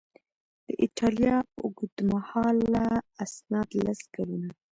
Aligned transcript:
د 0.65 0.67
ایټالیا 0.81 1.35
اوږدمهاله 1.61 2.85
اسناد 3.23 3.69
لس 3.85 3.99
کلونه 4.13 4.49